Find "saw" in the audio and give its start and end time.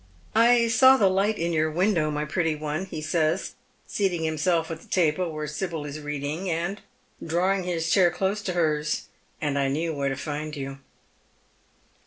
0.67-0.97